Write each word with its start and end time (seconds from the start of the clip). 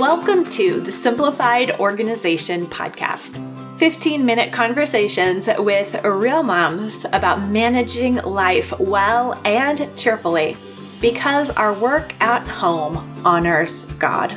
Welcome 0.00 0.46
to 0.52 0.80
the 0.80 0.90
Simplified 0.90 1.72
Organization 1.72 2.66
Podcast 2.66 3.46
15 3.78 4.24
minute 4.24 4.50
conversations 4.50 5.46
with 5.58 6.02
real 6.02 6.42
moms 6.42 7.04
about 7.12 7.50
managing 7.50 8.14
life 8.14 8.72
well 8.80 9.38
and 9.44 9.94
cheerfully 9.98 10.56
because 11.02 11.50
our 11.50 11.74
work 11.74 12.14
at 12.22 12.48
home 12.48 12.96
honors 13.26 13.84
God. 13.98 14.34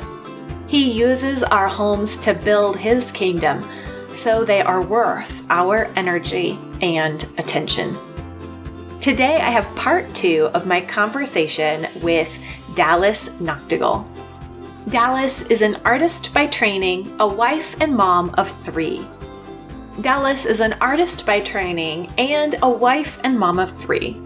He 0.66 0.92
uses 0.92 1.42
our 1.42 1.68
homes 1.68 2.18
to 2.18 2.34
build 2.34 2.76
His 2.76 3.10
kingdom, 3.10 3.66
so 4.12 4.44
they 4.44 4.60
are 4.60 4.82
worth 4.82 5.46
our 5.48 5.86
energy 5.96 6.58
and 6.82 7.22
attention. 7.38 7.96
Today, 9.00 9.36
I 9.36 9.48
have 9.48 9.74
part 9.76 10.14
two 10.14 10.50
of 10.52 10.66
my 10.66 10.82
conversation 10.82 11.86
with 12.02 12.38
Dallas 12.74 13.30
Nachtigall. 13.38 14.06
Dallas 14.90 15.40
is 15.42 15.62
an 15.62 15.80
artist 15.86 16.34
by 16.34 16.46
training, 16.46 17.16
a 17.18 17.26
wife 17.26 17.74
and 17.80 17.96
mom 17.96 18.34
of 18.36 18.50
three. 18.62 19.06
Dallas 20.02 20.44
is 20.44 20.60
an 20.60 20.74
artist 20.74 21.24
by 21.24 21.40
training 21.40 22.12
and 22.18 22.56
a 22.62 22.68
wife 22.68 23.18
and 23.24 23.38
mom 23.38 23.58
of 23.58 23.70
three. 23.70 24.20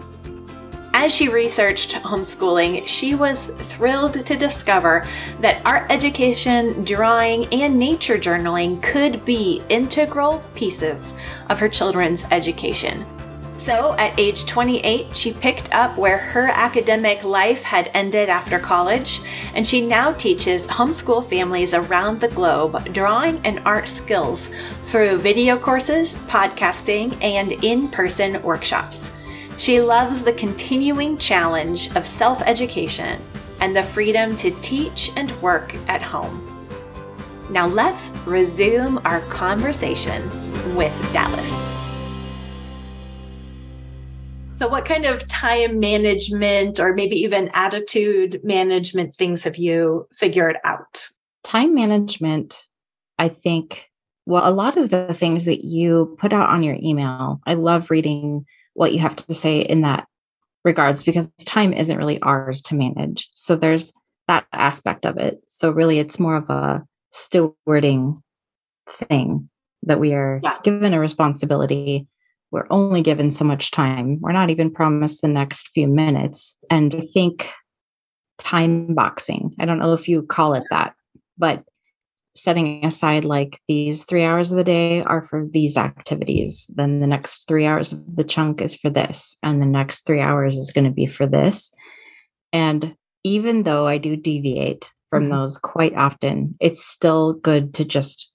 As 0.93 1.15
she 1.15 1.29
researched 1.29 1.93
homeschooling, 1.93 2.85
she 2.85 3.15
was 3.15 3.45
thrilled 3.45 4.25
to 4.25 4.35
discover 4.35 5.07
that 5.39 5.61
art 5.65 5.89
education, 5.89 6.83
drawing, 6.83 7.45
and 7.53 7.79
nature 7.79 8.17
journaling 8.17 8.83
could 8.83 9.23
be 9.23 9.63
integral 9.69 10.43
pieces 10.55 11.13
of 11.49 11.57
her 11.59 11.69
children's 11.69 12.25
education. 12.31 13.05
So, 13.59 13.93
at 13.95 14.17
age 14.17 14.45
28, 14.45 15.17
she 15.17 15.33
picked 15.33 15.73
up 15.73 15.97
where 15.97 16.17
her 16.17 16.47
academic 16.47 17.25
life 17.25 17.61
had 17.61 17.91
ended 17.93 18.29
after 18.29 18.57
college, 18.57 19.19
and 19.53 19.67
she 19.67 19.85
now 19.85 20.13
teaches 20.13 20.65
homeschool 20.65 21.29
families 21.29 21.73
around 21.73 22.21
the 22.21 22.29
globe 22.29 22.81
drawing 22.93 23.41
and 23.45 23.59
art 23.65 23.89
skills 23.89 24.49
through 24.85 25.17
video 25.17 25.59
courses, 25.59 26.15
podcasting, 26.27 27.21
and 27.21 27.51
in 27.61 27.89
person 27.89 28.41
workshops. 28.43 29.11
She 29.57 29.81
loves 29.81 30.23
the 30.23 30.31
continuing 30.31 31.17
challenge 31.17 31.93
of 31.97 32.07
self 32.07 32.41
education 32.43 33.21
and 33.59 33.75
the 33.75 33.83
freedom 33.83 34.37
to 34.37 34.51
teach 34.61 35.11
and 35.17 35.33
work 35.41 35.75
at 35.89 36.01
home. 36.01 36.45
Now, 37.49 37.67
let's 37.67 38.17
resume 38.25 39.01
our 39.03 39.19
conversation 39.23 40.23
with 40.77 40.93
Dallas. 41.11 41.78
So, 44.59 44.67
what 44.67 44.83
kind 44.83 45.05
of 45.05 45.25
time 45.25 45.79
management 45.79 46.81
or 46.81 46.93
maybe 46.93 47.15
even 47.15 47.49
attitude 47.53 48.41
management 48.43 49.15
things 49.15 49.43
have 49.43 49.55
you 49.55 50.05
figured 50.11 50.57
out? 50.65 51.07
Time 51.45 51.73
management, 51.73 52.67
I 53.17 53.29
think, 53.29 53.85
well, 54.25 54.45
a 54.45 54.51
lot 54.51 54.75
of 54.75 54.89
the 54.89 55.13
things 55.13 55.45
that 55.45 55.63
you 55.63 56.13
put 56.19 56.33
out 56.33 56.49
on 56.49 56.61
your 56.61 56.75
email, 56.83 57.39
I 57.45 57.53
love 57.53 57.89
reading 57.89 58.45
what 58.73 58.91
you 58.91 58.99
have 58.99 59.15
to 59.15 59.33
say 59.33 59.61
in 59.61 59.79
that 59.83 60.09
regards 60.65 61.05
because 61.05 61.31
time 61.45 61.71
isn't 61.71 61.97
really 61.97 62.21
ours 62.21 62.61
to 62.63 62.75
manage. 62.75 63.29
So, 63.31 63.55
there's 63.55 63.93
that 64.27 64.45
aspect 64.51 65.05
of 65.05 65.15
it. 65.15 65.39
So, 65.47 65.71
really, 65.71 65.99
it's 65.99 66.19
more 66.19 66.35
of 66.35 66.49
a 66.49 66.83
stewarding 67.13 68.21
thing 68.89 69.49
that 69.83 70.01
we 70.01 70.11
are 70.11 70.41
yeah. 70.43 70.57
given 70.65 70.93
a 70.93 70.99
responsibility 70.99 72.09
we're 72.51 72.67
only 72.69 73.01
given 73.01 73.31
so 73.31 73.45
much 73.45 73.71
time. 73.71 74.19
We're 74.21 74.31
not 74.31 74.49
even 74.49 74.71
promised 74.71 75.21
the 75.21 75.27
next 75.27 75.69
few 75.69 75.87
minutes. 75.87 76.57
And 76.69 76.95
I 76.95 77.01
think 77.01 77.49
time 78.39 78.93
boxing, 78.95 79.55
I 79.59 79.65
don't 79.65 79.79
know 79.79 79.93
if 79.93 80.07
you 80.07 80.23
call 80.23 80.53
it 80.53 80.63
that, 80.69 80.93
but 81.37 81.63
setting 82.35 82.85
aside 82.85 83.25
like 83.25 83.59
these 83.67 84.05
three 84.05 84.23
hours 84.23 84.51
of 84.51 84.57
the 84.57 84.63
day 84.63 85.03
are 85.03 85.21
for 85.21 85.45
these 85.51 85.77
activities. 85.77 86.69
Then 86.75 86.99
the 86.99 87.07
next 87.07 87.47
three 87.47 87.65
hours 87.65 87.91
of 87.91 88.15
the 88.15 88.23
chunk 88.23 88.61
is 88.61 88.75
for 88.75 88.89
this. 88.89 89.37
And 89.43 89.61
the 89.61 89.67
next 89.67 90.05
three 90.05 90.21
hours 90.21 90.55
is 90.55 90.71
going 90.71 90.85
to 90.85 90.91
be 90.91 91.05
for 91.05 91.27
this. 91.27 91.73
And 92.53 92.95
even 93.23 93.63
though 93.63 93.87
I 93.87 93.97
do 93.97 94.15
deviate 94.15 94.91
from 95.09 95.23
mm-hmm. 95.23 95.33
those 95.33 95.57
quite 95.57 95.95
often, 95.95 96.55
it's 96.59 96.85
still 96.85 97.33
good 97.33 97.73
to 97.75 97.85
just 97.85 98.31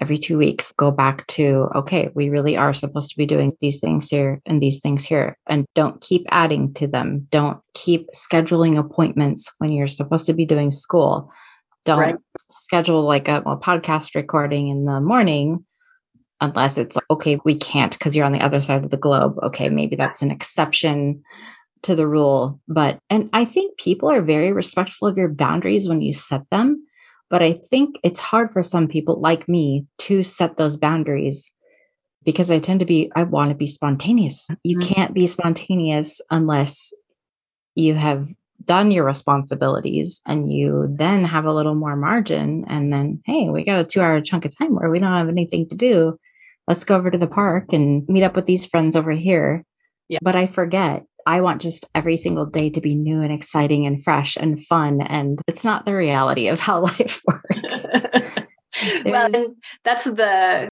every 0.00 0.18
two 0.18 0.36
weeks 0.36 0.72
go 0.72 0.90
back 0.90 1.26
to 1.26 1.68
okay 1.74 2.10
we 2.14 2.28
really 2.28 2.56
are 2.56 2.72
supposed 2.72 3.10
to 3.10 3.16
be 3.16 3.26
doing 3.26 3.56
these 3.60 3.80
things 3.80 4.10
here 4.10 4.40
and 4.46 4.62
these 4.62 4.80
things 4.80 5.04
here. 5.04 5.38
And 5.46 5.66
don't 5.74 6.00
keep 6.00 6.26
adding 6.30 6.74
to 6.74 6.86
them. 6.86 7.26
Don't 7.30 7.60
keep 7.74 8.08
scheduling 8.12 8.78
appointments 8.78 9.52
when 9.58 9.72
you're 9.72 9.86
supposed 9.86 10.26
to 10.26 10.34
be 10.34 10.44
doing 10.44 10.70
school. 10.70 11.32
Don't 11.84 11.98
right. 11.98 12.16
schedule 12.50 13.02
like 13.02 13.28
a, 13.28 13.36
a 13.38 13.56
podcast 13.56 14.14
recording 14.14 14.68
in 14.68 14.84
the 14.84 15.00
morning 15.00 15.64
unless 16.40 16.76
it's 16.76 16.96
like 16.96 17.06
okay 17.08 17.40
we 17.44 17.54
can't 17.54 17.92
because 17.92 18.14
you're 18.14 18.26
on 18.26 18.32
the 18.32 18.44
other 18.44 18.60
side 18.60 18.84
of 18.84 18.90
the 18.90 18.96
globe. 18.96 19.36
Okay 19.42 19.68
maybe 19.68 19.96
that's 19.96 20.22
an 20.22 20.30
exception 20.30 21.22
to 21.82 21.94
the 21.94 22.06
rule. 22.06 22.60
But 22.68 22.98
and 23.08 23.30
i 23.32 23.44
think 23.44 23.78
people 23.78 24.10
are 24.10 24.20
very 24.20 24.52
respectful 24.52 25.08
of 25.08 25.16
your 25.16 25.28
boundaries 25.28 25.88
when 25.88 26.02
you 26.02 26.12
set 26.12 26.42
them 26.50 26.86
but 27.30 27.42
I 27.42 27.54
think 27.70 27.98
it's 28.02 28.20
hard 28.20 28.52
for 28.52 28.62
some 28.62 28.88
people 28.88 29.20
like 29.20 29.48
me 29.48 29.86
to 29.98 30.22
set 30.22 30.56
those 30.56 30.76
boundaries 30.76 31.52
because 32.24 32.50
I 32.50 32.58
tend 32.58 32.80
to 32.80 32.86
be, 32.86 33.10
I 33.14 33.22
want 33.22 33.50
to 33.50 33.54
be 33.54 33.66
spontaneous. 33.66 34.48
You 34.64 34.78
mm-hmm. 34.78 34.94
can't 34.94 35.14
be 35.14 35.26
spontaneous 35.26 36.20
unless 36.30 36.92
you 37.74 37.94
have 37.94 38.28
done 38.64 38.90
your 38.90 39.04
responsibilities 39.04 40.20
and 40.26 40.50
you 40.52 40.88
then 40.98 41.24
have 41.24 41.44
a 41.44 41.52
little 41.52 41.74
more 41.74 41.96
margin. 41.96 42.64
And 42.68 42.92
then, 42.92 43.22
hey, 43.26 43.48
we 43.48 43.64
got 43.64 43.78
a 43.78 43.84
two 43.84 44.00
hour 44.00 44.20
chunk 44.20 44.44
of 44.44 44.56
time 44.56 44.74
where 44.74 44.90
we 44.90 44.98
don't 44.98 45.12
have 45.12 45.28
anything 45.28 45.68
to 45.68 45.76
do. 45.76 46.18
Let's 46.66 46.84
go 46.84 46.96
over 46.96 47.10
to 47.10 47.18
the 47.18 47.28
park 47.28 47.72
and 47.72 48.08
meet 48.08 48.24
up 48.24 48.34
with 48.34 48.46
these 48.46 48.66
friends 48.66 48.96
over 48.96 49.12
here. 49.12 49.64
Yeah. 50.08 50.18
But 50.22 50.34
I 50.34 50.46
forget 50.46 51.04
I 51.26 51.40
want 51.40 51.60
just 51.60 51.86
every 51.94 52.16
single 52.16 52.46
day 52.46 52.70
to 52.70 52.80
be 52.80 52.94
new 52.94 53.20
and 53.20 53.32
exciting 53.32 53.84
and 53.84 54.02
fresh 54.02 54.36
and 54.36 54.64
fun. 54.64 55.00
And 55.02 55.40
it's 55.48 55.64
not 55.64 55.84
the 55.84 55.94
reality 55.94 56.48
of 56.48 56.60
how 56.60 56.80
life 56.82 57.20
works. 57.26 57.86
well, 59.04 59.54
that's 59.84 60.04
the, 60.04 60.68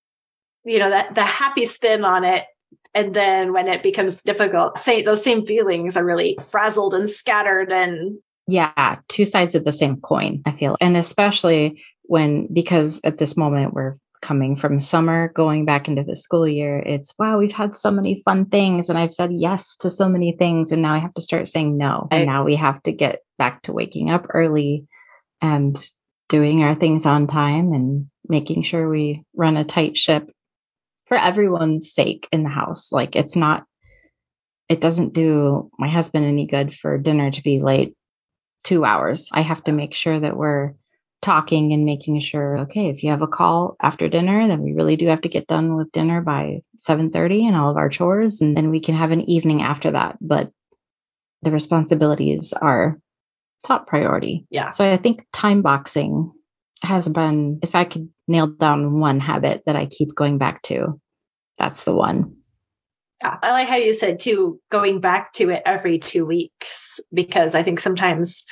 you 0.65 0.79
know, 0.79 0.91
that 0.91 1.15
the 1.15 1.25
happy 1.25 1.65
spin 1.65 2.05
on 2.05 2.25
it. 2.25 2.45
And 2.95 3.13
then 3.13 3.53
when 3.53 3.67
it 3.67 3.83
becomes 3.83 4.23
difficult, 4.23 4.79
say 4.79 5.03
those 5.03 5.23
same 5.23 5.45
feelings 5.45 5.97
are 5.97 6.05
really 6.05 6.39
frazzled 6.51 6.95
and 6.95 7.11
scattered 7.11 7.73
and 7.73 8.19
yeah, 8.47 8.99
two 9.09 9.25
sides 9.25 9.55
of 9.55 9.65
the 9.65 9.73
same 9.73 9.97
coin, 10.01 10.43
I 10.45 10.53
feel. 10.53 10.77
And 10.81 10.97
especially 10.97 11.83
when, 12.03 12.47
because 12.53 13.01
at 13.03 13.17
this 13.17 13.39
moment 13.39 13.73
we're 13.73 13.95
coming 14.25 14.57
from 14.57 14.81
summer 14.81 15.31
going 15.35 15.67
back 15.67 15.87
into 15.87 16.03
the 16.03 16.17
school 16.17 16.49
year 16.49 16.83
it's 16.87 17.13
wow 17.19 17.37
we've 17.37 17.53
had 17.53 17.75
so 17.75 17.91
many 17.91 18.21
fun 18.23 18.47
things 18.47 18.89
and 18.89 18.99
i've 18.99 19.13
said 19.13 19.31
yes 19.31 19.77
to 19.77 19.91
so 19.91 20.09
many 20.09 20.33
things 20.33 20.73
and 20.73 20.81
now 20.81 20.95
i 20.95 20.99
have 20.99 21.13
to 21.13 21.21
start 21.21 21.47
saying 21.47 21.77
no 21.77 22.09
and 22.11 22.25
now 22.25 22.43
we 22.43 22.55
have 22.55 22.83
to 22.83 22.91
get 22.91 23.21
back 23.37 23.61
to 23.61 23.71
waking 23.71 24.09
up 24.09 24.27
early 24.33 24.87
and 25.43 25.91
doing 26.31 26.63
our 26.63 26.75
things 26.75 27.05
on 27.05 27.27
time 27.27 27.75
and 27.75 28.07
making 28.27 28.63
sure 28.63 28.89
we 28.89 29.23
run 29.37 29.59
a 29.59 29.65
tight 29.65 29.95
ship 29.95 30.31
for 31.05 31.19
everyone's 31.19 31.93
sake 31.93 32.27
in 32.33 32.45
the 32.45 32.49
house 32.49 32.93
like 32.93 33.15
it's 33.15 33.37
not 33.37 33.65
it 34.71 34.81
doesn't 34.81 35.13
do 35.13 35.71
my 35.79 35.91
husband 35.91 36.25
any 36.25 36.47
good 36.47 36.73
for 36.73 36.97
dinner 36.97 37.31
to 37.31 37.43
be 37.43 37.61
late 37.61 37.95
2 38.65 38.85
hours. 38.85 39.29
I 39.33 39.43
have 39.43 39.63
to 39.65 39.73
make 39.73 39.95
sure 39.95 40.19
that 40.19 40.37
we're 40.37 40.73
talking 41.25 41.73
and 41.73 41.87
making 41.87 42.21
sure 42.21 42.59
okay 42.59 42.91
if 42.91 43.03
you 43.03 43.09
have 43.09 43.23
a 43.23 43.27
call 43.27 43.77
after 43.81 44.09
dinner 44.09 44.47
then 44.47 44.61
we 44.61 44.75
really 44.75 44.95
do 44.95 45.07
have 45.07 45.23
to 45.23 45.29
get 45.29 45.47
done 45.47 45.75
with 45.75 45.91
dinner 45.93 46.21
by 46.21 46.61
7:30 46.77 47.47
and 47.47 47.57
all 47.57 47.71
of 47.71 47.79
our 47.79 47.89
chores 47.89 48.43
and 48.43 48.55
then 48.55 48.69
we 48.69 48.79
can 48.79 48.95
have 48.95 49.11
an 49.11 49.23
evening 49.23 49.63
after 49.63 49.91
that. 49.91 50.19
But 50.21 50.51
the 51.41 51.51
responsibilities 51.51 52.53
are 52.61 52.99
top 53.67 53.87
priority. 53.87 54.47
Yeah. 54.51 54.69
So 54.69 54.85
i 54.85 54.97
think 54.97 55.27
time 55.33 55.63
boxing 55.63 56.31
has 56.83 57.09
been 57.09 57.59
if 57.63 57.75
i 57.75 57.85
could 57.85 58.09
nail 58.29 58.49
down 58.49 59.01
one 59.01 59.19
habit 59.19 59.63
that 59.65 59.77
i 59.77 59.87
keep 59.87 60.15
going 60.15 60.37
back 60.37 60.61
to 60.63 61.01
that's 61.59 61.85
the 61.85 61.95
one. 61.95 62.37
Yeah, 63.23 63.39
I 63.43 63.53
like 63.53 63.69
how 63.69 63.77
you 63.77 63.95
said 63.95 64.19
too, 64.19 64.61
going 64.71 65.01
back 65.01 65.33
to 65.35 65.51
it 65.51 65.63
every 65.65 65.99
two 65.99 66.27
weeks, 66.27 67.01
because 67.13 67.55
I 67.55 67.63
think 67.63 67.81
sometimes 67.81 68.45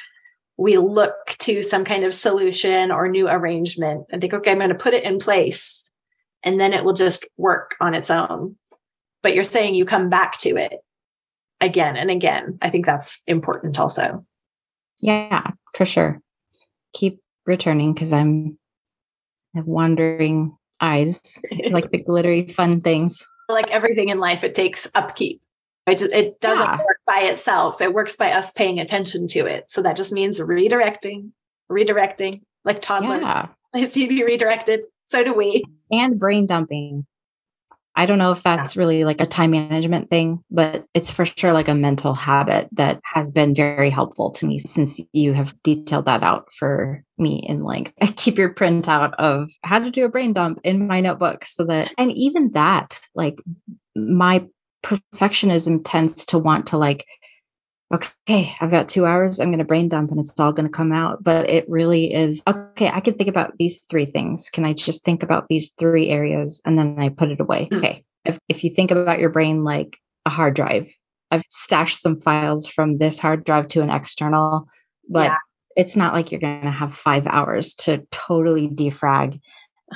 we 0.57 0.77
look 0.77 1.37
to 1.39 1.63
some 1.63 1.85
kind 1.85 2.05
of 2.05 2.15
solution 2.15 2.91
or 2.91 3.09
new 3.09 3.29
arrangement 3.29 4.07
and 4.11 4.21
think, 4.21 4.35
okay, 4.35 4.53
I'm 4.53 4.59
going 4.59 4.69
to 4.69 4.75
put 4.75 4.95
it 4.95 5.05
in 5.05 5.19
place 5.19 5.91
and 6.43 6.59
then 6.59 6.73
it 6.73 6.85
will 6.85 6.93
just 6.93 7.27
work 7.37 7.75
on 7.81 7.95
its 7.95 8.11
own. 8.11 8.57
But 9.23 9.35
you're 9.35 9.45
saying 9.45 9.75
you 9.75 9.85
come 9.85 10.09
back 10.09 10.39
to 10.39 10.57
it 10.57 10.75
again 11.61 11.97
and 11.97 12.11
again. 12.11 12.59
I 12.61 12.71
think 12.71 12.87
that's 12.87 13.23
important 13.27 13.79
also. 13.79 14.25
Yeah, 15.01 15.53
for 15.75 15.85
sure. 15.85 16.21
Keep 16.93 17.21
returning 17.47 17.95
because 17.95 18.13
I'm 18.13 18.59
wandering 19.55 20.57
eyes, 20.81 21.41
like 21.71 21.91
the 21.91 21.99
glittery 22.03 22.49
fun 22.49 22.81
things. 22.81 23.27
Like 23.49 23.71
everything 23.71 24.09
in 24.09 24.19
life, 24.19 24.45
it 24.45 24.55
takes 24.55 24.89
upkeep. 24.95 25.41
It, 25.87 25.99
just, 25.99 26.13
it 26.13 26.41
doesn't 26.41 26.65
yeah. 26.65 26.79
work 26.79 26.99
by 27.07 27.23
itself. 27.23 27.81
It 27.81 27.93
works 27.93 28.17
by 28.17 28.33
us 28.33 28.53
paying 28.53 28.79
attention 28.79 29.27
to 29.29 29.47
it. 29.47 29.69
So 29.69 29.83
that 29.83 29.97
just 29.97 30.13
means 30.13 30.41
redirecting, 30.41 31.31
redirecting, 31.71 32.43
like 32.65 32.81
toddlers. 32.81 33.23
Yeah. 33.23 33.49
They 33.75 33.81
need 33.81 33.91
to 33.91 34.09
be 34.09 34.23
redirected. 34.23 34.85
So 35.07 35.25
do 35.25 35.33
we. 35.33 35.65
And 35.91 36.19
brain 36.19 36.45
dumping. 36.45 37.07
I 37.95 38.07
don't 38.07 38.19
know 38.19 38.33
if 38.33 38.43
that's 38.43 38.77
really 38.77 39.05
like 39.05 39.21
a 39.21 39.27
time 39.27 39.51
management 39.51 40.09
thing, 40.09 40.43
but 40.51 40.87
it's 40.95 41.11
for 41.11 41.27
sure 41.27 41.53
like 41.53 41.69
a 41.69 41.75
mental 41.75 42.15
habit 42.15 42.69
that 42.73 43.01
has 43.05 43.31
been 43.31 43.55
very 43.55 43.91
helpful 43.91 44.31
to 44.33 44.47
me 44.47 44.59
since 44.59 45.01
you 45.13 45.35
have 45.35 45.55
detailed 45.63 46.07
that 46.07 46.23
out 46.23 46.51
for 46.53 47.03
me 47.19 47.45
in 47.47 47.65
length. 47.65 47.93
I 48.01 48.07
keep 48.07 48.39
your 48.39 48.55
printout 48.55 49.13
of 49.15 49.51
how 49.63 49.79
to 49.79 49.91
do 49.91 50.05
a 50.05 50.09
brain 50.09 50.33
dump 50.33 50.61
in 50.65 50.87
my 50.87 51.01
notebook 51.01 51.45
so 51.45 51.65
that, 51.65 51.91
and 51.99 52.11
even 52.13 52.53
that, 52.53 53.01
like 53.15 53.37
my 53.95 54.47
perfectionism 54.83 55.83
tends 55.85 56.27
to 56.27 56.39
want 56.39 56.67
to 56.69 56.79
like 56.79 57.07
okay, 57.93 58.55
I've 58.61 58.71
got 58.71 58.89
two 58.89 59.05
hours. 59.05 59.39
I'm 59.39 59.49
going 59.49 59.59
to 59.59 59.65
brain 59.65 59.89
dump 59.89 60.11
and 60.11 60.19
it's 60.19 60.39
all 60.41 60.53
going 60.53 60.67
to 60.67 60.73
come 60.73 60.93
out. 60.93 61.23
But 61.23 61.51
it 61.51 61.69
really 61.69 62.13
is 62.13 62.43
okay. 62.47 62.89
I 62.89 63.01
can 63.01 63.15
think 63.15 63.29
about 63.29 63.53
these 63.59 63.83
three 63.83 64.07
things. 64.07 64.49
Can 64.51 64.65
I 64.65 64.73
just 64.73 65.05
think 65.05 65.23
about 65.23 65.49
these 65.49 65.71
three 65.79 66.09
areas 66.09 66.63
and 66.65 66.79
then 66.79 66.99
I 66.99 67.11
put 67.11 67.31
it 67.31 67.41
away? 67.41 67.69
Hmm. 67.71 67.79
Okay. 67.79 68.05
If, 68.25 68.39
if 68.49 68.65
you 68.65 68.71
think 68.71 68.91
about 68.91 69.19
your 69.19 69.31
brain 69.31 69.65
like 69.65 69.99
a 70.25 70.31
hard 70.31 70.55
drive, 70.55 70.91
I've 71.31 71.43
stashed 71.49 72.01
some 72.01 72.21
files 72.21 72.67
from 72.67 72.99
this 72.99 73.19
hard 73.19 73.45
drive 73.45 73.69
to 73.69 73.83
an 73.83 73.91
external, 73.91 74.69
but 75.09 75.31
yeah. 75.31 75.37
it's 75.77 75.97
not 75.97 76.15
like 76.15 76.31
you're 76.31 76.41
going 76.41 76.63
to 76.63 76.71
have 76.71 76.95
five 76.95 77.27
hours 77.27 77.75
to 77.75 78.07
totally 78.11 78.69
defrag 78.69 79.41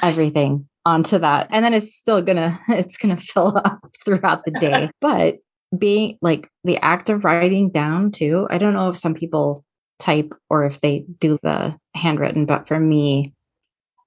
everything 0.03 0.69
onto 0.87 1.19
that. 1.19 1.49
And 1.51 1.65
then 1.65 1.75
it's 1.75 1.95
still 1.95 2.23
going 2.23 2.37
to, 2.37 2.59
it's 2.69 2.97
going 2.97 3.15
to 3.15 3.23
fill 3.23 3.59
up 3.59 3.81
throughout 4.05 4.45
the 4.45 4.53
day. 4.53 4.91
But 5.01 5.37
being 5.77 6.17
like 6.23 6.49
the 6.65 6.79
act 6.79 7.11
of 7.11 7.25
writing 7.25 7.71
down 7.71 8.13
too. 8.13 8.47
I 8.49 8.57
don't 8.57 8.73
know 8.73 8.89
if 8.89 8.97
some 8.97 9.15
people 9.15 9.65
type 9.99 10.33
or 10.49 10.65
if 10.65 10.81
they 10.81 11.05
do 11.19 11.39
the 11.43 11.77
handwritten, 11.95 12.47
but 12.47 12.69
for 12.69 12.79
me, 12.79 13.35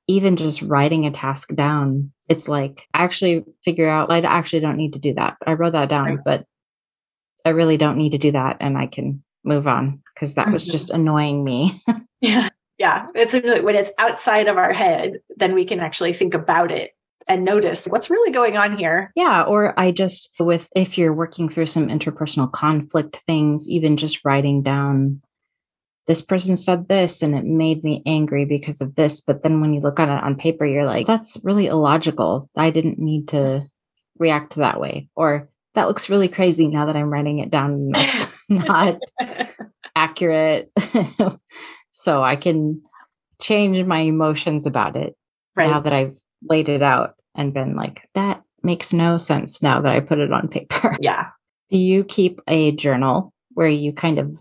even 0.08 0.38
just 0.38 0.62
writing 0.62 1.06
a 1.06 1.12
task 1.12 1.54
down, 1.54 2.12
it's 2.30 2.48
like 2.48 2.88
I 2.94 3.04
actually 3.04 3.44
figure 3.64 3.90
out 3.90 4.10
I 4.10 4.20
actually 4.20 4.62
don't 4.62 4.78
need 4.78 4.94
to 4.94 5.00
do 5.00 5.14
that. 5.16 5.36
I 5.46 5.54
wrote 5.54 5.74
that 5.74 5.90
down, 5.90 6.16
right. 6.16 6.20
but 6.24 6.46
I 7.46 7.50
really 7.50 7.78
don't 7.78 7.98
need 7.98 8.14
to 8.14 8.18
do 8.18 8.32
that 8.32 8.58
and 8.62 8.78
I 8.78 8.88
can 8.88 9.22
move 9.44 9.68
on 9.68 10.02
because 10.16 10.36
that 10.36 10.46
mm-hmm. 10.46 10.54
was 10.54 10.66
just 10.66 10.90
annoying 10.90 11.44
me. 11.44 11.80
yeah. 12.22 12.48
Yeah. 12.80 13.06
It's 13.14 13.34
when 13.34 13.76
it's 13.76 13.92
outside 14.00 14.48
of 14.48 14.58
our 14.58 14.74
head, 14.74 15.20
then 15.36 15.54
we 15.54 15.66
can 15.66 15.80
actually 15.80 16.14
think 16.14 16.34
about 16.34 16.72
it 16.72 16.92
and 17.28 17.46
notice 17.46 17.86
what's 17.86 18.10
really 18.10 18.32
going 18.32 18.58
on 18.58 18.78
here. 18.78 19.12
Yeah. 19.16 19.44
Or 19.44 19.80
I 19.80 19.92
just, 19.92 20.34
with 20.40 20.70
if 20.76 20.98
you're 20.98 21.14
working 21.14 21.50
through 21.50 21.68
some 21.68 21.90
interpersonal 21.90 22.52
conflict 22.52 23.18
things, 23.18 23.70
even 23.70 23.98
just 23.98 24.26
writing 24.26 24.64
down 24.64 25.22
this 26.08 26.24
person 26.24 26.58
said 26.58 26.88
this 26.88 27.22
and 27.22 27.36
it 27.36 27.46
made 27.46 27.84
me 27.84 28.02
angry 28.08 28.44
because 28.44 28.82
of 28.82 28.96
this. 28.96 29.22
But 29.22 29.44
then 29.44 29.62
when 29.62 29.76
you 29.76 29.80
look 29.80 30.00
at 30.00 30.10
it 30.10 30.24
on 30.24 30.36
paper, 30.36 30.66
you're 30.66 30.86
like, 30.86 31.06
that's 31.06 31.38
really 31.44 31.68
illogical. 31.68 32.50
I 32.56 32.72
didn't 32.72 32.98
need 32.98 33.28
to 33.28 33.68
react 34.18 34.56
that 34.56 34.80
way. 34.80 35.08
Or 35.16 35.50
that 35.76 35.88
looks 35.88 36.10
really 36.10 36.28
crazy 36.28 36.68
now 36.68 36.88
that 36.88 36.96
I'm 36.96 37.14
writing 37.14 37.38
it 37.38 37.52
down 37.52 37.74
and 37.74 37.94
that's 37.94 38.34
not 38.50 39.00
accurate. 39.96 40.72
so 42.00 42.24
I 42.24 42.38
can 42.38 42.82
change 43.42 43.84
my 43.84 44.00
emotions 44.00 44.66
about 44.66 44.96
it 44.96 45.18
right. 45.58 45.70
now 45.70 45.82
that 45.82 45.92
I've 45.92 46.18
laid 46.42 46.70
it 46.70 46.82
out 46.82 47.16
and 47.36 47.54
been 47.54 47.76
like, 47.76 48.08
that 48.14 48.42
makes 48.64 48.94
no 48.94 49.18
sense 49.18 49.62
now 49.62 49.82
that 49.82 49.94
I 49.94 50.00
put 50.00 50.20
it 50.20 50.32
on 50.32 50.48
paper. 50.48 50.96
Yeah. 51.02 51.28
Do 51.70 51.78
you 51.78 52.06
keep 52.06 52.40
a 52.48 52.72
journal 52.72 53.34
where 53.50 53.68
you 53.68 53.92
kind 53.92 54.18
of 54.18 54.40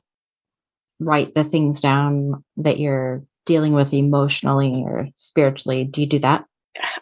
write 1.00 1.34
the 1.34 1.42
things 1.42 1.80
down 1.80 2.44
that 2.58 2.78
you're 2.78 3.24
dealing 3.44 3.72
with 3.72 3.92
emotionally 3.92 4.84
or 4.86 5.08
spiritually? 5.16 5.82
Do 5.82 6.00
you 6.00 6.06
do 6.06 6.20
that? 6.20 6.44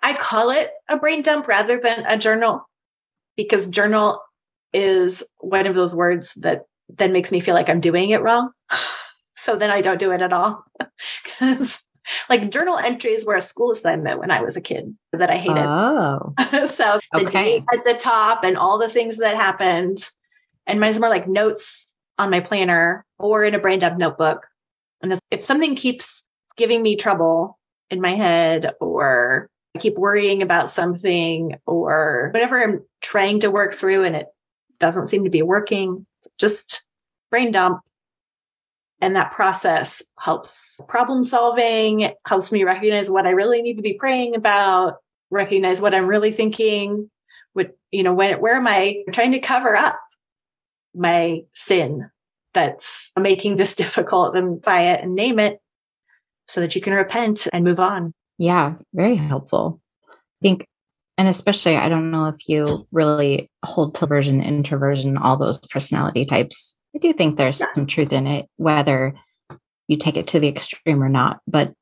I 0.03 0.15
call 0.15 0.49
it 0.49 0.71
a 0.89 0.97
brain 0.97 1.21
dump 1.21 1.49
rather 1.49 1.79
than 1.79 2.07
a 2.07 2.17
journal 2.17 2.67
because 3.37 3.69
journal 3.69 4.23
is 4.73 5.23
one 5.39 5.67
of 5.67 5.75
those 5.75 5.95
words 5.95 6.33
that 6.37 6.63
then 6.89 7.13
makes 7.13 7.31
me 7.31 7.41
feel 7.41 7.55
like 7.55 7.69
I'm 7.69 7.81
doing 7.81 8.09
it 8.09 8.23
wrong. 8.23 8.53
so 9.37 9.57
then 9.57 9.71
I 9.71 9.81
don't 9.81 9.99
do 9.99 10.13
it 10.13 10.23
at 10.23 10.33
all 10.33 10.65
because 11.25 11.85
like 12.29 12.51
journal 12.51 12.79
entries 12.79 13.25
were 13.25 13.35
a 13.35 13.41
school 13.41 13.71
assignment 13.71 14.19
when 14.19 14.31
I 14.31 14.41
was 14.41 14.57
a 14.57 14.61
kid 14.61 14.97
that 15.13 15.31
I 15.31 15.39
hated. 15.39 15.65
Oh. 15.65 16.35
so 16.67 17.01
the 17.13 17.27
okay. 17.27 17.61
date 17.61 17.65
at 17.73 17.85
the 17.85 17.95
top 17.95 18.45
and 18.45 18.57
all 18.57 18.79
the 18.79 18.89
things 18.89 19.19
that 19.19 19.35
happened. 19.35 20.09
And 20.67 20.81
mine's 20.81 21.01
more 21.01 21.09
like 21.09 21.29
notes 21.29 21.97
on 22.19 22.31
my 22.31 22.41
planner 22.41 23.05
or 23.19 23.45
in 23.45 23.55
a 23.55 23.59
brain 23.59 23.79
dump 23.79 23.99
notebook. 23.99 24.47
And 25.03 25.19
if 25.31 25.43
something 25.43 25.77
keeps 25.77 26.27
giving 26.57 26.83
me 26.83 26.97
trouble 26.97 27.59
in 27.91 28.01
my 28.01 28.13
head 28.13 28.73
or 28.81 29.49
I 29.75 29.79
keep 29.79 29.97
worrying 29.99 30.43
about 30.43 30.71
something 30.71 31.57
or 31.67 32.31
whatever 32.33 32.63
I'm 32.63 32.85
trying 33.03 33.41
to 33.41 33.51
work 33.51 33.75
through 33.75 34.05
and 34.05 34.17
it 34.17 34.27
doesn't 34.79 35.09
seem 35.09 35.25
to 35.25 35.31
be 35.31 35.43
working, 35.43 36.07
just 36.39 36.85
brain 37.31 37.53
dump 37.53 37.81
and 39.01 39.15
that 39.17 39.33
process 39.33 40.03
helps 40.19 40.81
problem 40.89 41.23
solving, 41.23 42.13
helps 42.27 42.51
me 42.51 42.65
recognize 42.65 43.11
what 43.11 43.27
I 43.27 43.31
really 43.31 43.63
need 43.63 43.77
to 43.77 43.83
be 43.83 43.95
praying 43.95 44.35
about, 44.35 44.97
recognize 45.31 45.81
what 45.81 45.95
I'm 45.95 46.07
really 46.07 46.33
thinking. 46.33 47.11
What, 47.53 47.77
you 47.91 48.03
know, 48.03 48.15
when, 48.15 48.41
where 48.41 48.57
am 48.57 48.67
I 48.67 49.03
trying 49.13 49.33
to 49.33 49.39
cover 49.39 49.77
up 49.77 49.99
my 50.95 51.43
sin 51.55 52.11
that's 52.55 53.13
making 53.19 53.57
this 53.57 53.75
difficult 53.77 54.35
and 54.35 54.61
buy 54.61 54.93
it 54.93 55.03
and 55.03 55.15
name 55.15 55.39
it 55.39 55.61
so 56.49 56.61
that 56.61 56.75
you 56.75 56.81
can 56.81 56.95
repent 56.95 57.47
and 57.53 57.65
move 57.65 57.81
on. 57.81 58.13
Yeah, 58.39 58.75
very 58.95 59.17
helpful. 59.17 59.81
I 60.09 60.15
think, 60.43 60.67
and 61.19 61.29
especially, 61.29 61.77
I 61.77 61.89
don't 61.89 62.11
know 62.11 62.27
if 62.27 62.49
you 62.49 62.87
really 62.93 63.51
hold 63.65 63.95
to 63.97 64.07
version, 64.07 64.43
introversion, 64.43 65.17
all 65.17 65.37
those 65.37 65.59
personality 65.69 66.25
types 66.27 66.79
I 66.97 66.99
do 66.99 67.13
think 67.13 67.37
there's 67.37 67.61
yeah. 67.61 67.67
some 67.75 67.87
truth 67.87 68.11
in 68.13 68.27
it, 68.27 68.49
whether 68.57 69.15
you 69.87 69.99
take 69.99 70.17
it 70.17 70.29
to 70.29 70.41
the 70.41 70.49
extreme 70.49 71.03
or 71.03 71.11
not. 71.11 71.41
But 71.47 71.75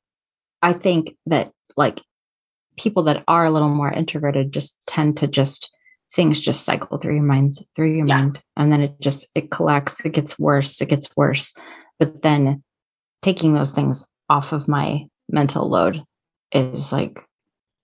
I 0.60 0.72
think 0.72 1.16
that 1.26 1.52
like 1.76 2.00
people 2.76 3.04
that 3.04 3.22
are 3.28 3.44
a 3.44 3.50
little 3.50 3.68
more 3.68 3.92
introverted 3.92 4.52
just 4.52 4.76
tend 4.88 5.16
to 5.18 5.28
just 5.28 5.70
things 6.12 6.40
just 6.40 6.64
cycle 6.64 6.98
through 6.98 7.14
your 7.14 7.24
mind, 7.24 7.54
through 7.76 7.92
your 7.92 8.06
yeah. 8.08 8.18
mind. 8.18 8.42
And 8.56 8.72
then 8.72 8.80
it 8.80 9.00
just 9.00 9.28
it 9.36 9.52
collects, 9.52 10.04
it 10.04 10.14
gets 10.14 10.36
worse, 10.36 10.80
it 10.80 10.88
gets 10.88 11.08
worse. 11.16 11.54
But 12.00 12.22
then 12.22 12.64
taking 13.22 13.54
those 13.54 13.72
things 13.72 14.04
off 14.28 14.52
of 14.52 14.66
my 14.66 15.06
mental 15.28 15.68
load 15.68 16.02
is 16.50 16.92
like, 16.92 17.20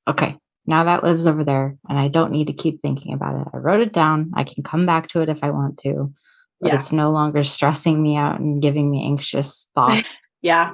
okay, 0.08 0.36
now 0.66 0.82
that 0.82 1.04
lives 1.04 1.28
over 1.28 1.44
there 1.44 1.76
and 1.88 1.96
I 1.96 2.08
don't 2.08 2.32
need 2.32 2.48
to 2.48 2.52
keep 2.52 2.80
thinking 2.80 3.14
about 3.14 3.40
it. 3.40 3.48
I 3.54 3.58
wrote 3.58 3.80
it 3.80 3.92
down. 3.92 4.32
I 4.34 4.42
can 4.42 4.64
come 4.64 4.84
back 4.84 5.06
to 5.08 5.20
it 5.20 5.28
if 5.28 5.44
I 5.44 5.50
want 5.50 5.78
to 5.78 6.12
but 6.60 6.68
yeah. 6.68 6.76
it's 6.76 6.92
no 6.92 7.10
longer 7.10 7.42
stressing 7.42 8.00
me 8.02 8.16
out 8.16 8.38
and 8.38 8.60
giving 8.60 8.90
me 8.90 9.04
anxious 9.04 9.68
thoughts. 9.74 10.08
yeah. 10.42 10.72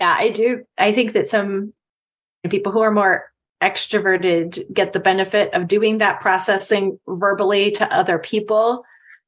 Yeah, 0.00 0.16
I 0.18 0.30
do. 0.30 0.64
I 0.78 0.92
think 0.92 1.12
that 1.12 1.26
some 1.26 1.72
people 2.48 2.72
who 2.72 2.80
are 2.80 2.92
more 2.92 3.30
extroverted 3.62 4.72
get 4.72 4.92
the 4.92 5.00
benefit 5.00 5.52
of 5.54 5.68
doing 5.68 5.98
that 5.98 6.20
processing 6.20 6.98
verbally 7.08 7.70
to 7.72 7.94
other 7.94 8.18
people 8.18 8.84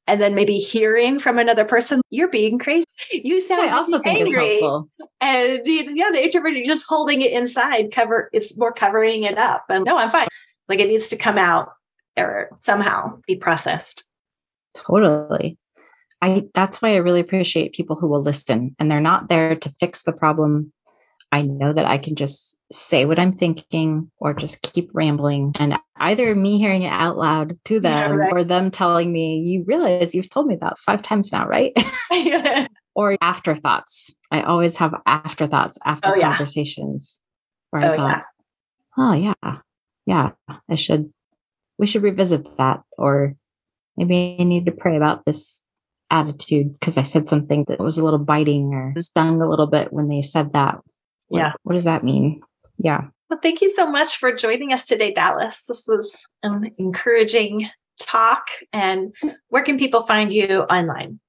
and 0.09 0.21
then 0.21 0.35
maybe 0.35 0.57
hearing 0.57 1.19
from 1.19 1.39
another 1.39 1.67
person, 1.67 2.01
you're 2.09 2.31
being 2.31 2.59
crazy. 2.59 2.87
You 3.13 3.41
sound 3.41 3.71
I 3.71 3.77
also 3.77 3.99
think 3.99 4.21
angry. 4.21 4.55
is 4.55 4.61
helpful. 4.63 4.89
And 5.21 5.61
yeah, 5.67 6.11
the 6.11 6.23
introverted 6.23 6.65
just 6.65 6.87
holding 6.89 7.21
it 7.21 7.33
inside, 7.33 7.93
cover 7.93 8.31
it's 8.33 8.57
more 8.57 8.73
covering 8.73 9.25
it 9.25 9.37
up. 9.37 9.67
And 9.69 9.85
no, 9.85 9.99
I'm 9.99 10.11
fine. 10.11 10.29
Like 10.69 10.81
it 10.81 10.89
needs 10.89 11.09
to 11.09 11.17
come 11.17 11.37
out 11.37 11.73
or 12.17 12.49
somehow 12.61 13.21
be 13.27 13.37
processed. 13.37 14.07
Totally. 14.75 15.59
I 16.21 16.45
that's 16.55 16.83
why 16.83 16.95
I 16.95 16.97
really 16.97 17.21
appreciate 17.21 17.75
people 17.75 17.97
who 17.97 18.09
will 18.09 18.23
listen 18.23 18.75
and 18.79 18.91
they're 18.91 19.01
not 19.01 19.29
there 19.29 19.55
to 19.57 19.71
fix 19.71 20.03
the 20.03 20.13
problem. 20.13 20.73
I 21.31 21.43
know 21.43 21.73
that 21.73 21.87
I 21.87 21.99
can 21.99 22.17
just 22.17 22.59
say 22.73 23.05
what 23.05 23.19
I'm 23.19 23.33
thinking 23.33 24.11
or 24.19 24.33
just 24.33 24.63
keep 24.63 24.91
rambling 24.95 25.53
and 25.59 25.79
either 25.99 26.35
me 26.35 26.59
hearing 26.59 26.85
it 26.85 26.93
out 26.93 27.19
loud 27.19 27.53
to 27.67 27.81
them 27.81 28.13
yeah, 28.13 28.17
right. 28.17 28.33
or 28.33 28.45
them 28.45 28.71
telling 28.71 29.13
me, 29.13 29.39
you 29.41 29.65
realize 29.67 30.15
you've 30.15 30.31
told 30.31 30.47
me 30.47 30.57
that 30.61 30.79
five 30.79 31.03
times 31.03 31.31
now, 31.31 31.47
right? 31.47 31.73
or 32.95 33.17
afterthoughts. 33.21 34.17
I 34.31 34.43
always 34.43 34.77
have 34.79 34.95
afterthoughts 35.07 35.79
after 35.85 36.17
oh, 36.17 36.21
conversations 36.21 37.21
where 37.71 37.85
oh, 37.85 37.93
I 37.93 37.97
thought, 37.97 38.25
yeah. 38.97 39.05
oh 39.05 39.13
yeah, 39.13 39.59
yeah, 40.07 40.31
I 40.69 40.75
should, 40.75 41.13
we 41.79 41.87
should 41.87 42.03
revisit 42.03 42.49
that. 42.57 42.81
Or 42.97 43.37
maybe 43.99 44.37
I 44.41 44.45
need 44.45 44.65
to 44.65 44.73
pray 44.73 44.97
about 44.97 45.27
this 45.27 45.63
attitude 46.11 46.79
because 46.79 46.99
I 46.99 47.03
said 47.03 47.29
something 47.29 47.65
that 47.69 47.81
was 47.81 47.99
a 47.99 48.05
little 48.05 48.19
biting 48.19 48.75
or 48.75 48.91
mm-hmm. 48.91 49.01
stung 49.01 49.41
a 49.43 49.49
little 49.49 49.67
bit 49.67 49.93
when 49.93 50.09
they 50.09 50.23
said 50.23 50.53
that. 50.53 50.79
What, 51.29 51.39
yeah. 51.41 51.53
What 51.63 51.75
does 51.75 51.85
that 51.85 52.05
mean? 52.05 52.41
Yeah. 52.79 53.03
Well, 53.29 53.41
thank 53.43 53.61
you 53.61 53.71
so 53.71 53.91
much 53.91 54.17
for 54.17 54.35
joining 54.35 54.73
us 54.73 54.87
today, 54.87 55.13
Dallas. 55.13 55.63
This 55.63 55.87
was 55.87 56.27
an 56.43 56.71
encouraging 56.79 57.69
talk. 58.01 58.47
And 58.73 59.15
where 59.49 59.63
can 59.63 59.79
people 59.79 60.07
find 60.07 60.33
you 60.33 60.63
online? 60.63 61.21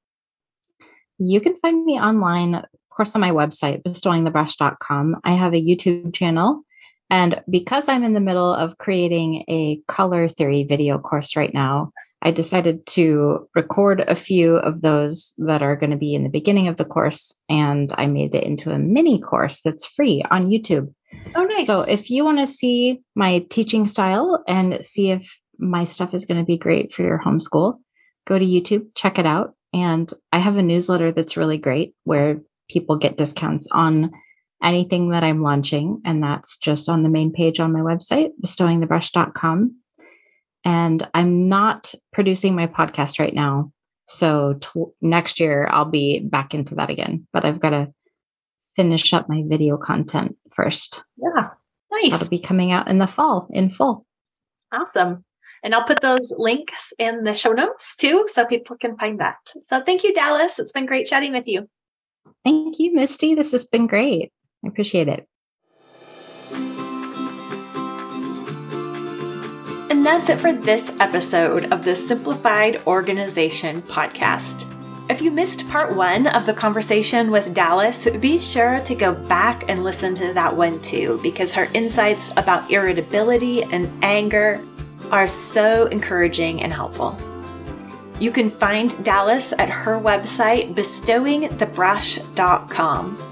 You 1.18 1.42
can 1.42 1.58
find 1.58 1.84
me 1.84 2.00
online, 2.00 2.56
of 2.56 2.66
course, 2.90 3.14
on 3.16 3.22
my 3.22 3.32
website, 3.32 3.84
bestowingthebrush.com. 3.84 5.18
I 5.26 5.34
have 5.34 5.54
a 5.54 5.62
YouTube 5.62 6.14
channel. 6.14 6.64
And 7.10 7.42
because 7.50 7.90
I'm 7.90 8.04
in 8.04 8.14
the 8.14 8.20
middle 8.20 8.54
of 8.54 8.78
creating 8.78 9.44
a 9.50 9.82
color 9.88 10.30
theory 10.30 10.64
video 10.64 11.00
course 11.00 11.36
right 11.36 11.54
now, 11.54 11.92
I 12.22 12.32
decided 12.32 12.86
to 12.88 13.48
record 13.56 14.02
a 14.02 14.16
few 14.16 14.58
of 14.58 14.82
those 14.82 15.34
that 15.38 15.62
are 15.62 15.76
going 15.76 15.92
to 15.92 15.98
be 15.98 16.14
in 16.14 16.24
the 16.24 16.30
beginning 16.30 16.68
of 16.68 16.76
the 16.76 16.86
course. 16.86 17.34
And 17.48 17.92
I 17.98 18.08
made 18.08 18.36
it 18.36 18.44
into 18.44 18.72
a 18.72 18.80
mini 18.80 19.20
course 19.20 19.62
that's 19.62 19.86
free 19.86 20.24
on 20.30 20.44
YouTube. 20.44 20.94
Oh, 21.36 21.44
nice. 21.44 21.66
So 21.66 21.82
if 21.82 22.10
you 22.10 22.26
want 22.26 22.40
to 22.40 22.48
see 22.48 23.02
my 23.16 23.46
teaching 23.50 23.88
style 23.88 24.44
and 24.48 24.84
see 24.84 25.12
if 25.12 25.40
my 25.58 25.84
stuff 25.84 26.14
is 26.14 26.26
going 26.26 26.40
to 26.40 26.46
be 26.46 26.58
great 26.58 26.92
for 26.92 27.04
your 27.04 27.20
homeschool, 27.20 27.80
go 28.28 28.38
to 28.38 28.46
YouTube, 28.46 28.88
check 28.96 29.18
it 29.18 29.26
out. 29.26 29.56
And 29.74 30.12
I 30.32 30.40
have 30.40 30.58
a 30.58 30.64
newsletter 30.64 31.12
that's 31.12 31.38
really 31.38 31.58
great 31.58 31.94
where 32.04 32.42
people 32.70 32.98
get 32.98 33.18
discounts 33.18 33.68
on 33.72 34.12
anything 34.62 35.10
that 35.10 35.24
I'm 35.24 35.42
launching. 35.42 36.02
And 36.06 36.22
that's 36.22 36.58
just 36.58 36.90
on 36.90 37.04
the 37.04 37.10
main 37.10 37.32
page 37.32 37.60
on 37.60 37.72
my 37.72 37.80
website, 37.80 38.32
bestowingthebrush.com. 38.44 39.76
And 40.66 41.08
I'm 41.14 41.48
not 41.48 41.94
producing 42.12 42.56
my 42.56 42.68
podcast 42.68 43.20
right 43.20 43.34
now. 43.34 43.72
So 44.06 44.54
t- 44.54 44.86
next 45.02 45.40
year 45.40 45.68
I'll 45.72 45.86
be 45.86 46.20
back 46.20 46.54
into 46.54 46.76
that 46.76 46.90
again, 46.90 47.28
but 47.32 47.46
I've 47.46 47.60
got 47.60 47.70
to 47.72 47.94
finish 48.76 49.14
up 49.14 49.30
my 49.30 49.44
video 49.46 49.78
content 49.78 50.36
first. 50.52 51.04
Yeah. 51.18 51.50
Nice. 51.92 52.12
That'll 52.12 52.30
be 52.30 52.40
coming 52.40 52.72
out 52.72 52.88
in 52.88 52.98
the 52.98 53.08
fall 53.08 53.48
in 53.52 53.70
full. 53.70 54.06
Awesome. 54.72 55.24
And 55.64 55.76
I'll 55.76 55.84
put 55.84 56.02
those 56.02 56.34
links 56.38 56.94
in 56.98 57.24
the 57.24 57.34
show 57.34 57.52
notes 57.52 57.96
too, 57.96 58.26
so 58.28 58.46
people 58.46 58.78
can 58.78 58.98
find 58.98 59.20
that. 59.20 59.38
So 59.62 59.82
thank 59.84 60.04
you, 60.04 60.14
Dallas. 60.14 60.58
It's 60.60 60.72
been 60.72 60.86
great 60.86 61.06
chatting 61.06 61.34
with 61.34 61.48
you. 61.48 61.70
Thank 62.46 62.80
you, 62.80 62.94
Mystie. 62.94 63.36
This 63.36 63.52
has 63.52 63.66
been 63.66 63.88
great. 63.88 64.32
I 64.64 64.70
appreciate 64.70 65.08
it. 65.08 65.28
And 69.90 70.06
that's 70.06 70.30
it 70.30 70.40
for 70.40 70.54
this 70.54 70.94
episode 71.00 71.74
of 71.74 71.84
the 71.84 71.96
Simplified 71.96 72.84
Organization 72.86 73.82
podcast. 73.82 74.72
If 75.10 75.20
you 75.20 75.32
missed 75.32 75.68
part 75.68 75.96
one 75.96 76.28
of 76.28 76.46
the 76.46 76.54
conversation 76.54 77.32
with 77.32 77.56
Dallas, 77.56 78.08
be 78.08 78.38
sure 78.38 78.82
to 78.82 78.94
go 78.94 79.14
back 79.14 79.68
and 79.68 79.84
listen 79.84 80.14
to 80.16 80.32
that 80.34 80.56
one 80.56 80.80
too, 80.82 81.20
because 81.24 81.54
her 81.54 81.68
insights 81.74 82.32
about 82.38 82.70
irritability 82.70 83.64
and 83.64 83.92
anger 84.04 84.64
are 85.10 85.28
so 85.28 85.88
encouraging 85.88 86.62
and 86.62 86.72
helpful. 86.72 87.18
You 88.20 88.30
can 88.30 88.52
find 88.52 89.04
Dallas 89.04 89.54
at 89.54 89.70
her 89.70 90.00
website, 90.00 90.76
bestowingthebrush.com 90.76 93.29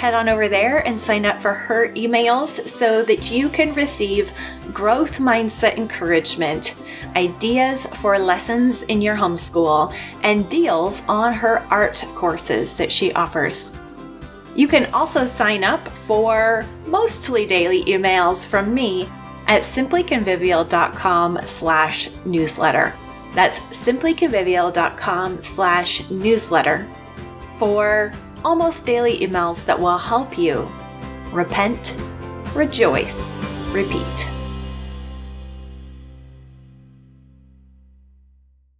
head 0.00 0.14
on 0.14 0.30
over 0.30 0.48
there 0.48 0.78
and 0.86 0.98
sign 0.98 1.26
up 1.26 1.42
for 1.42 1.52
her 1.52 1.90
emails 1.90 2.66
so 2.66 3.02
that 3.02 3.30
you 3.30 3.50
can 3.50 3.70
receive 3.74 4.32
growth 4.72 5.18
mindset 5.18 5.76
encouragement, 5.76 6.82
ideas 7.16 7.84
for 7.86 8.18
lessons 8.18 8.82
in 8.84 9.02
your 9.02 9.14
homeschool, 9.14 9.94
and 10.22 10.48
deals 10.48 11.02
on 11.06 11.34
her 11.34 11.58
art 11.70 12.02
courses 12.14 12.76
that 12.76 12.90
she 12.90 13.12
offers. 13.12 13.76
You 14.56 14.66
can 14.68 14.86
also 14.94 15.26
sign 15.26 15.64
up 15.64 15.86
for 15.88 16.64
mostly 16.86 17.44
daily 17.44 17.84
emails 17.84 18.46
from 18.46 18.72
me 18.72 19.06
at 19.48 19.64
simplyconvivial.com 19.64 21.40
slash 21.44 22.08
newsletter. 22.24 22.94
That's 23.34 23.60
simplyconvivial.com 23.60 25.42
slash 25.42 26.10
newsletter 26.10 26.88
for 27.58 28.14
almost 28.44 28.86
daily 28.86 29.18
emails 29.20 29.64
that 29.64 29.78
will 29.78 29.98
help 29.98 30.38
you 30.38 30.70
repent, 31.32 31.96
rejoice, 32.54 33.32
repeat. 33.72 34.39